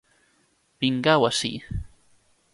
Vingau 0.85 1.21
ací. 1.29 1.51